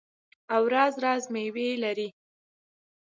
او 0.55 0.63
راز 0.73 0.95
راز 1.03 1.23
میوې 1.33 1.67
لري. 1.83 2.09